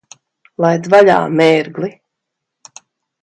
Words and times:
Laid 0.63 0.87
vaļā, 0.93 1.17
mērgli! 1.41 1.91